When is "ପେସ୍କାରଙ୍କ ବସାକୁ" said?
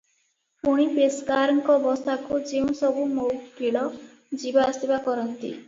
0.95-2.39